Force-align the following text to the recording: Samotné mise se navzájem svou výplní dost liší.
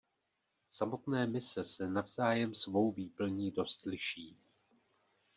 Samotné 0.69 1.27
mise 1.27 1.63
se 1.65 1.87
navzájem 1.87 2.53
svou 2.55 2.91
výplní 2.91 3.51
dost 3.51 3.85
liší. 3.85 4.37